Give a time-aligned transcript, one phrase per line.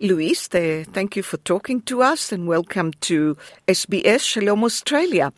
[0.00, 5.32] Louise, uh, thank you for talking to us and welcome to SBS Shalom Australia.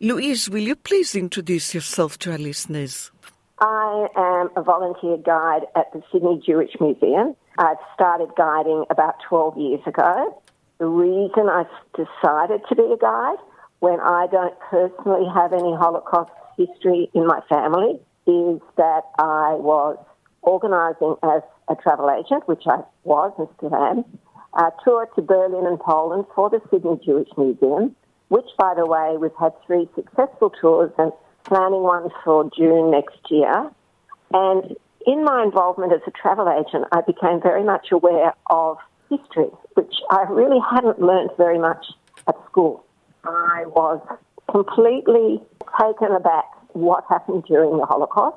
[0.00, 3.10] Louise, will you please introduce yourself to our listeners?
[3.58, 7.36] I am a volunteer guide at the Sydney Jewish Museum.
[7.58, 10.42] I started guiding about 12 years ago.
[10.78, 11.64] The reason I
[11.94, 13.38] decided to be a guide
[13.80, 19.98] when I don't personally have any Holocaust history in my family is that I was
[20.48, 24.04] organising as a travel agent, which I was and still am,
[24.54, 27.94] a tour to Berlin and Poland for the Sydney Jewish Museum,
[28.28, 31.12] which, by the way, we've had three successful tours and
[31.44, 33.70] planning one for June next year.
[34.32, 38.78] And in my involvement as a travel agent, I became very much aware of
[39.08, 41.84] history, which I really hadn't learned very much
[42.26, 42.84] at school.
[43.24, 44.00] I was
[44.50, 45.40] completely
[45.80, 48.36] taken aback what happened during the Holocaust,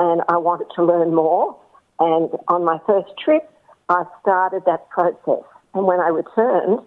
[0.00, 1.54] and I wanted to learn more.
[1.98, 3.44] And on my first trip,
[3.90, 5.44] I started that process.
[5.74, 6.80] And when I returned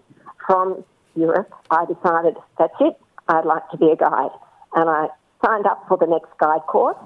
[0.44, 0.84] from
[1.14, 2.98] Europe, I decided that's it,
[3.28, 4.34] I'd like to be a guide.
[4.74, 5.06] And I
[5.46, 6.98] signed up for the next guide course,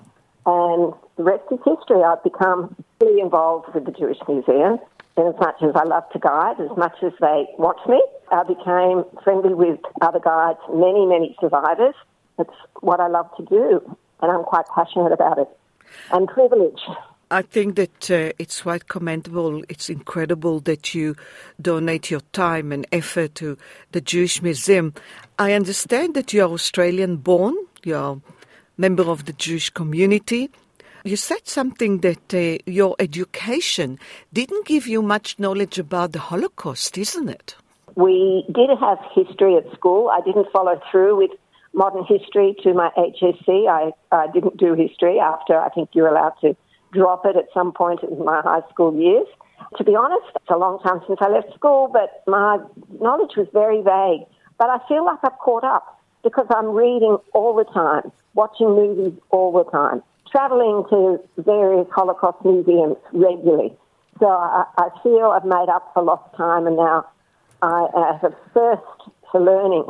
[0.47, 2.03] and the rest is history.
[2.03, 4.79] I've become really involved with the Jewish Museum.
[5.19, 8.01] And as much as I love to guide, as much as they watch me,
[8.33, 11.95] I became friendly with other guides, many, many survivors.
[12.39, 15.49] It's what I love to do, and I'm quite passionate about it
[16.11, 16.81] and privileged.
[17.31, 19.63] I think that uh, it's quite commendable.
[19.69, 21.15] It's incredible that you
[21.61, 23.59] donate your time and effort to
[23.93, 24.95] the Jewish Museum.
[25.39, 27.55] I understand that you are Australian born,
[27.85, 28.21] you're a
[28.79, 30.49] member of the Jewish community.
[31.05, 33.99] You said something that uh, your education
[34.33, 37.55] didn't give you much knowledge about the Holocaust, isn't it?
[37.95, 40.09] We did have history at school.
[40.09, 41.31] I didn't follow through with
[41.79, 43.69] modern history to my HSC.
[43.71, 46.57] I, I didn't do history after I think you're allowed to
[46.93, 49.29] drop it at some point in my high school years.
[49.77, 52.59] To be honest, it's a long time since I left school, but my
[53.01, 54.27] knowledge was very vague.
[54.59, 59.17] But I feel like I've caught up because I'm reading all the time, watching movies
[59.31, 60.03] all the time,
[60.33, 63.73] traveling to various Holocaust museums regularly.
[64.19, 67.07] So I, I feel I've made up for lost time and now
[67.63, 67.87] I
[68.21, 69.85] have a thirst for learning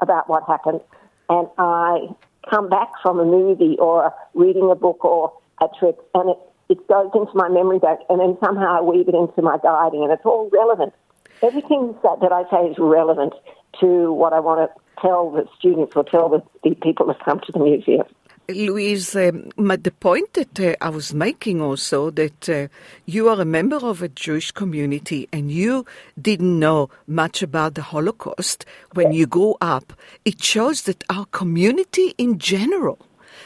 [0.00, 0.80] about what happened.
[1.28, 2.08] And I
[2.48, 6.88] come back from a movie or reading a book or a trip and it, it
[6.88, 10.12] goes into my memory bank and then somehow I weave it into my guiding and
[10.12, 10.94] it's all relevant.
[11.42, 13.34] Everything that, that I say is relevant
[13.80, 17.40] to what I want to tell the students or tell the, the people that come
[17.40, 18.06] to the museum.
[18.50, 22.68] Louise, um, the point that uh, I was making also that uh,
[23.04, 25.84] you are a member of a Jewish community and you
[26.18, 28.64] didn't know much about the Holocaust
[28.94, 29.92] when you grew up,
[30.24, 32.98] it shows that our community in general,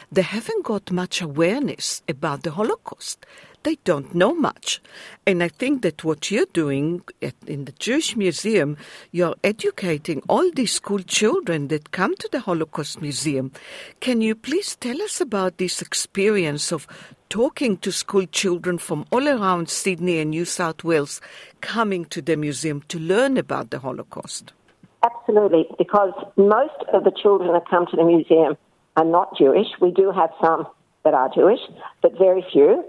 [0.09, 3.25] they haven't got much awareness about the Holocaust
[3.63, 4.81] they don't know much.
[5.25, 8.77] And I think that what you're doing at, in the Jewish Museum,
[9.11, 13.51] you're educating all these school children that come to the Holocaust Museum.
[13.99, 16.87] Can you please tell us about this experience of
[17.29, 21.21] talking to school children from all around Sydney and New South Wales
[21.61, 24.53] coming to the museum to learn about the Holocaust?
[25.03, 28.55] Absolutely, because most of the children that come to the museum
[28.95, 29.67] are not Jewish.
[29.81, 30.67] We do have some
[31.03, 31.59] that are Jewish,
[32.01, 32.83] but very few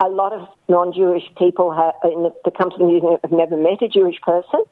[0.00, 3.56] a lot of non-Jewish people have, in the, that come to the museum have never
[3.56, 4.64] met a Jewish person.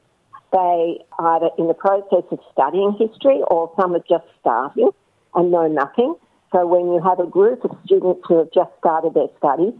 [0.52, 4.90] They either in the process of studying history or some are just starting
[5.34, 6.14] and know nothing.
[6.52, 9.74] So when you have a group of students who have just started their studies,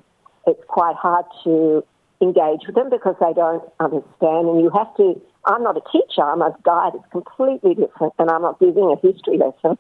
[0.47, 1.85] it's quite hard to
[2.21, 6.21] engage with them because they don't understand and you have to I'm not a teacher,
[6.21, 9.79] I'm a guide, it's completely different and I'm not giving a history lesson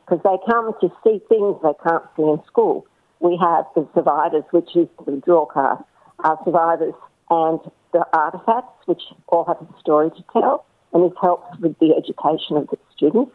[0.00, 2.86] because they come to see things they can't see in school
[3.24, 5.78] we have the survivors, which is the draw card,
[6.20, 6.94] our survivors
[7.30, 7.58] and
[7.92, 12.58] the artefacts, which all have a story to tell, and this helps with the education
[12.58, 13.32] of the students.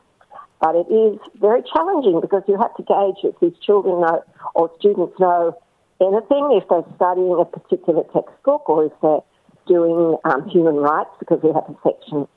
[0.62, 4.70] But it is very challenging because you have to gauge if these children know or
[4.78, 5.58] students know
[6.00, 9.26] anything, if they're studying a particular textbook or if they're
[9.68, 12.28] doing um, human rights, because we have a section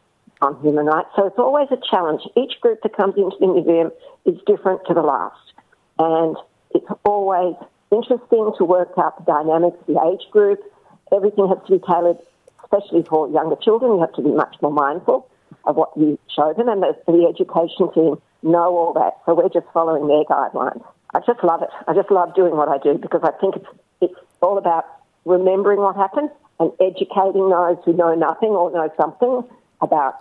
[0.41, 1.09] on human rights.
[1.17, 2.23] So it's always a challenge.
[2.35, 3.91] Each group that comes into the museum
[4.25, 5.53] is different to the last.
[5.99, 6.37] And
[6.75, 7.55] it's always
[7.91, 10.61] interesting to work out the dynamics, the age group.
[11.15, 12.19] Everything has to be tailored
[12.73, 15.29] especially for younger children, you have to be much more mindful
[15.65, 19.19] of what you show them, and the, the education team know all that.
[19.27, 20.83] So we're just following their guidelines.
[21.15, 21.69] I just love it.
[21.87, 23.67] I just love doing what I do because I think it's
[24.01, 24.85] it's all about
[25.25, 29.45] remembering what happened and educating those who know nothing or know something
[29.81, 30.15] about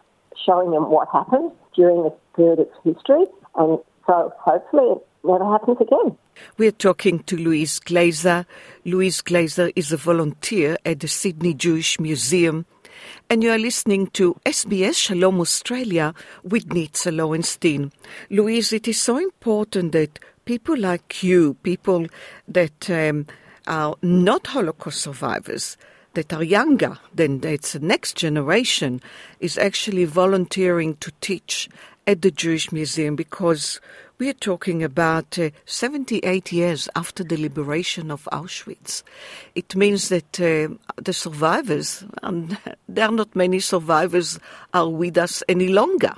[0.46, 3.26] showing them what happened during this period of history.
[3.56, 6.18] And so hopefully never happens again.
[6.58, 8.46] We're talking to Louise Glaser.
[8.86, 12.66] Louise Glaser is a volunteer at the Sydney Jewish Museum.
[13.30, 16.14] And you are listening to SBS Shalom Australia
[16.44, 17.92] with Nitza Lowenstein.
[18.30, 22.08] Louise, it is so important that people like you, people
[22.48, 23.28] that um,
[23.68, 25.78] are not Holocaust survivors,
[26.14, 29.02] that are younger than it's the next generation,
[29.40, 31.70] is actually volunteering to teach
[32.08, 33.80] at the Jewish Museum because
[34.22, 39.02] we are talking about uh, 78 years after the liberation of Auschwitz.
[39.56, 42.56] It means that uh, the survivors, and
[42.88, 44.38] there are not many survivors,
[44.76, 46.14] are with us any longer.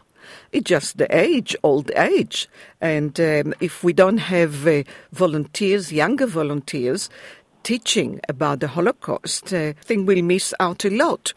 [0.51, 2.49] It's just the age, old age.
[2.81, 4.83] And um, if we don't have uh,
[5.13, 7.09] volunteers, younger volunteers,
[7.63, 11.31] teaching about the Holocaust, uh, I think we'll miss out a lot.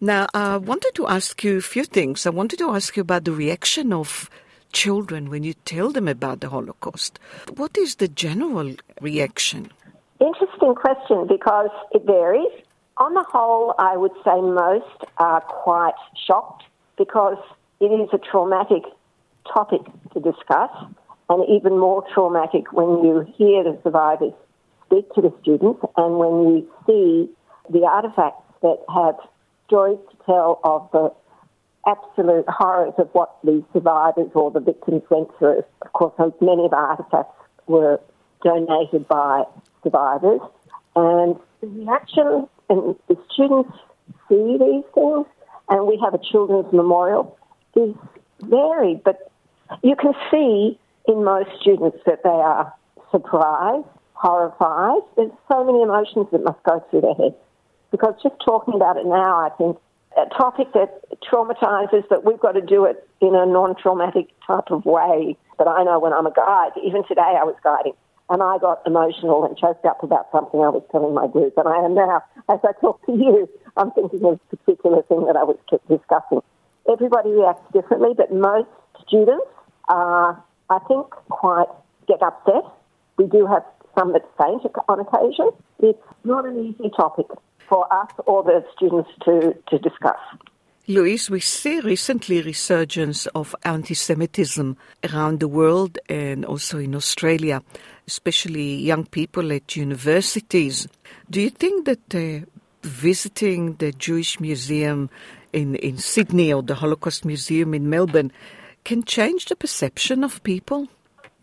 [0.00, 2.26] Now, I wanted to ask you a few things.
[2.26, 4.28] I wanted to ask you about the reaction of
[4.74, 7.18] children when you tell them about the Holocaust.
[7.56, 9.70] What is the general reaction?
[10.20, 12.52] Interesting question because it varies.
[12.98, 15.94] On the whole, I would say most are quite
[16.26, 16.64] shocked
[16.98, 17.38] because
[17.80, 18.82] it is a traumatic
[19.52, 19.80] topic
[20.12, 20.70] to discuss,
[21.28, 24.32] and even more traumatic when you hear the survivors
[24.86, 27.28] speak to the students and when you see
[27.70, 29.16] the artifacts that have
[29.66, 31.12] stories to tell of the
[31.86, 35.62] absolute horrors of what the survivors or the victims went through.
[35.82, 37.36] Of course, many of the artifacts
[37.66, 38.00] were
[38.42, 39.44] donated by
[39.82, 40.40] survivors,
[40.96, 43.72] and the reaction and the students
[44.28, 45.26] see these things,
[45.68, 47.38] and we have a children's memorial
[47.76, 47.94] is
[48.42, 49.30] varied, but
[49.82, 50.78] you can see
[51.08, 52.72] in most students that they are
[53.10, 55.02] surprised, horrified.
[55.16, 57.34] There's so many emotions that must go through their heads.
[57.90, 59.78] Because just talking about it now, I think
[60.16, 64.84] a topic that traumatizes, but we've got to do it in a non-traumatic type of
[64.84, 65.36] way.
[65.58, 67.94] But I know when I'm a guide, even today I was guiding,
[68.30, 71.54] and I got emotional and choked up about something I was telling my group.
[71.56, 75.26] And I am now, as I talk to you, I'm thinking of a particular thing
[75.26, 75.58] that I was
[75.88, 76.42] discussing.
[76.90, 78.68] Everybody reacts differently, but most
[79.06, 79.46] students
[79.88, 81.68] are, I think, quite
[82.06, 82.64] get upset.
[83.16, 83.62] We do have
[83.96, 85.50] some that faint on occasion.
[85.80, 87.26] It's not an easy topic
[87.68, 90.18] for us or the students to, to discuss.
[90.86, 94.76] Louise, we see recently resurgence of anti-Semitism
[95.10, 97.62] around the world and also in Australia,
[98.06, 100.86] especially young people at universities.
[101.30, 102.44] Do you think that uh,
[102.82, 105.08] visiting the Jewish Museum
[105.54, 108.30] in, in Sydney or the Holocaust Museum in Melbourne
[108.84, 110.86] can change the perception of people?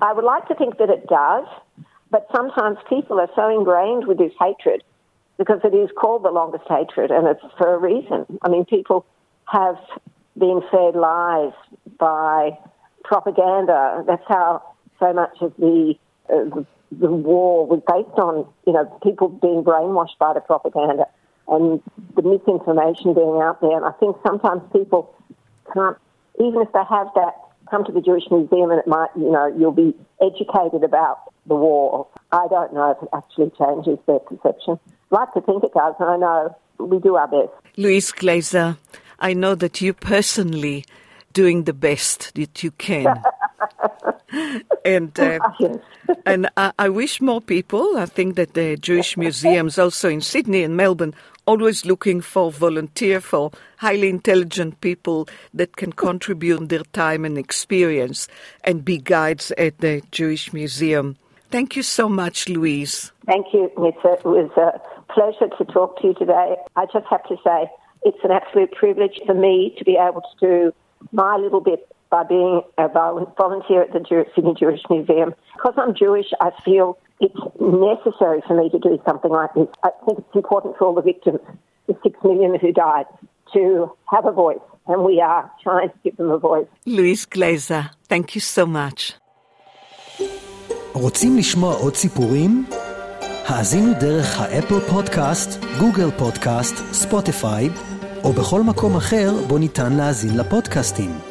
[0.02, 1.46] I would like to think that it does,
[2.12, 4.84] but sometimes people are so ingrained with this hatred
[5.42, 8.28] because it is called the longest hatred and it's for a reason.
[8.44, 9.08] I mean, people
[9.52, 9.80] have
[10.38, 11.54] been fed lies
[11.98, 12.60] by
[13.04, 14.04] propaganda.
[14.06, 14.62] That's how
[15.00, 15.96] so much of the,
[16.30, 21.08] uh, the, the war was based on, you know, people being brainwashed by the propaganda
[21.48, 21.82] and
[22.16, 23.76] the misinformation being out there.
[23.76, 25.12] And I think sometimes people
[25.74, 25.98] can't,
[26.40, 27.34] even if they have that,
[27.72, 31.56] come to the Jewish Museum and it might, you know, you'll be educated about the
[31.56, 32.08] war.
[32.32, 34.80] I don't know if it actually changes their perception
[35.12, 37.52] i like to think it does, and I know we do our best.
[37.78, 38.78] Louise Glaser,
[39.20, 40.86] I know that you personally
[41.34, 43.22] doing the best that you can.
[44.86, 45.40] and uh,
[46.26, 47.98] and I, I, wish more people.
[47.98, 51.14] I think that the Jewish museums, also in Sydney and Melbourne,
[51.52, 58.30] always looking for volunteer for highly intelligent people that can contribute their time and experience
[58.64, 61.18] and be guides at the Jewish Museum.
[61.50, 63.12] Thank you so much, Louise.
[63.26, 64.20] Thank you, Nitza.
[64.20, 64.80] It was a
[65.14, 66.56] pleasure to talk to you today.
[66.78, 67.70] I just have to say
[68.04, 70.74] it's an absolute privilege for me to be able to do
[71.12, 75.34] my little bit by being a volunteer at the Sydney Jewish Museum.
[75.56, 79.70] Because I'm Jewish, I feel it's necessary for me to do something like this.
[79.84, 81.42] I think it's important for all the victims,
[81.88, 83.08] the six million who died,
[83.56, 83.62] to
[84.14, 86.70] have a voice, and we are trying to give them a voice.
[86.98, 89.00] Louise Glazer, thank you so much.
[90.94, 92.66] רוצים לשמוע עוד סיפורים?
[93.48, 97.70] האזינו דרך האפל פודקאסט, גוגל פודקאסט, ספוטיפיי,
[98.24, 101.31] או בכל מקום אחר בו ניתן להאזין לפודקאסטים.